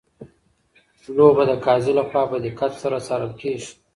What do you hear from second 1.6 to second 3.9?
قاضي لخوا په دقت سره څارل کیږي.